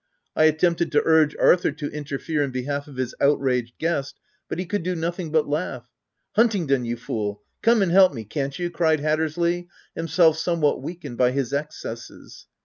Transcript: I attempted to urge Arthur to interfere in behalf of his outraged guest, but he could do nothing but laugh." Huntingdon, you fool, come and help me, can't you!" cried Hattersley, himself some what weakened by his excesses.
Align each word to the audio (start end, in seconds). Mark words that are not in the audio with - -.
I 0.35 0.45
attempted 0.45 0.91
to 0.93 1.01
urge 1.05 1.35
Arthur 1.37 1.69
to 1.73 1.91
interfere 1.91 2.41
in 2.41 2.49
behalf 2.49 2.87
of 2.87 2.95
his 2.97 3.13
outraged 3.21 3.77
guest, 3.77 4.19
but 4.49 4.57
he 4.57 4.65
could 4.65 4.81
do 4.81 4.95
nothing 4.95 5.29
but 5.31 5.47
laugh." 5.47 5.87
Huntingdon, 6.37 6.85
you 6.85 6.97
fool, 6.97 7.43
come 7.61 7.83
and 7.83 7.91
help 7.91 8.11
me, 8.11 8.23
can't 8.23 8.57
you!" 8.57 8.71
cried 8.71 8.99
Hattersley, 9.01 9.67
himself 9.95 10.39
some 10.39 10.59
what 10.59 10.81
weakened 10.81 11.19
by 11.19 11.29
his 11.31 11.53
excesses. 11.53 12.47